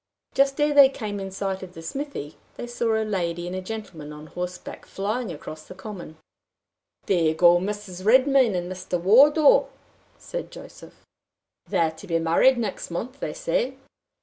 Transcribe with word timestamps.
Just 0.33 0.59
ere 0.59 0.73
they 0.73 0.89
came 0.89 1.19
in 1.19 1.29
sight 1.29 1.61
of 1.61 1.73
the 1.73 1.83
smithy, 1.83 2.35
they 2.55 2.65
saw 2.65 2.95
a 2.95 3.05
lady 3.05 3.45
and 3.47 3.63
gentleman 3.63 4.11
on 4.11 4.25
horseback 4.25 4.87
flying 4.87 5.31
across 5.31 5.65
the 5.67 5.75
common. 5.75 6.17
"There 7.05 7.35
go 7.35 7.59
Mrs. 7.59 8.03
Redmain 8.03 8.55
and 8.55 8.71
Mr. 8.71 8.99
Wardour!" 8.99 9.67
said 10.17 10.49
Joseph. 10.49 11.05
"They're 11.67 11.91
to 11.91 12.07
be 12.07 12.17
married 12.17 12.57
next 12.57 12.89
month, 12.89 13.19
they 13.19 13.33
say. 13.33 13.75